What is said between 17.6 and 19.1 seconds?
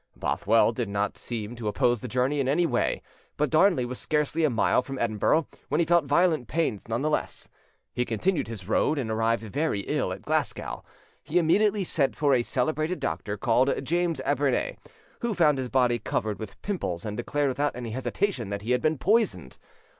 any hesitation that he had been